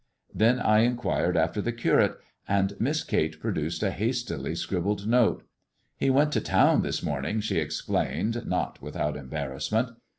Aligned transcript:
Then 0.33 0.59
I 0.59 0.79
inquired 0.79 1.37
after 1.37 1.61
the 1.61 1.71
Curate, 1.71 2.17
and 2.47 2.73
Miss 2.79 3.03
Kate 3.03 3.39
produced 3.39 3.83
a 3.83 3.91
hastily 3.91 4.55
scribbled 4.55 5.05
note. 5.05 5.43
"He 5.95 6.09
went 6.09 6.31
to 6.31 6.41
town 6.41 6.81
this 6.81 7.03
morning," 7.03 7.39
she 7.39 7.59
explained, 7.59 8.33
xwt. 8.33 8.81
without 8.81 9.15
embarrassment. 9.15 9.89